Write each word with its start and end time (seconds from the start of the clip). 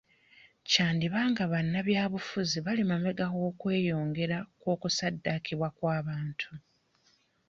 Kyandiba 0.69 1.19
nga 1.31 1.43
bannabyabufuzi 1.51 2.57
bali 2.65 2.83
mabega 2.89 3.25
w'okweyongera 3.37 4.37
kw'okusaddakibwa 4.59 5.67
kw'abantu. 5.77 6.49